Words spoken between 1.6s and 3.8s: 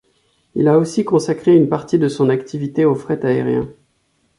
partie de son activité au fret aérien.